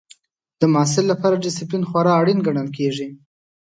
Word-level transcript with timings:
د 0.59 0.61
محصل 0.73 1.05
لپاره 1.11 1.41
ډسپلین 1.43 1.83
خورا 1.89 2.11
اړین 2.21 2.39
ګڼل 2.47 2.67
کېږي. 2.77 3.07